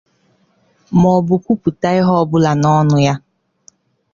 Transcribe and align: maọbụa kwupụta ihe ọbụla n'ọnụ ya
maọbụa 1.01 1.41
kwupụta 1.43 1.87
ihe 1.99 2.11
ọbụla 2.21 2.51
n'ọnụ 2.61 2.97
ya 3.07 3.15